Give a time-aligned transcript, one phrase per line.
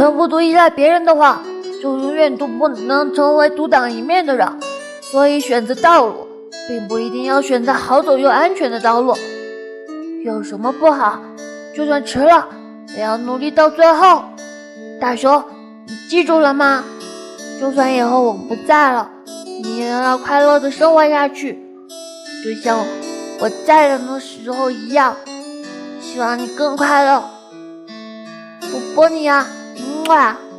[0.00, 1.42] 全部都依赖别人的话，
[1.82, 4.48] 就永远都不能成为独当一面的人。
[5.02, 6.26] 所以选择道路，
[6.66, 9.14] 并不一定要选择好走又安全的道路。
[10.24, 11.20] 有什么不好？
[11.76, 12.48] 就算迟了，
[12.96, 14.24] 也要努力到最后。
[14.98, 15.44] 大熊，
[15.86, 16.82] 你记住了吗？
[17.60, 19.10] 就算以后我不在了，
[19.62, 21.62] 你也要快乐的生活下去，
[22.42, 22.78] 就像
[23.38, 25.14] 我在的时候一样。
[26.00, 27.22] 希望你更快乐，
[28.72, 29.46] 我啵你啊，
[30.10, 30.49] 么啊。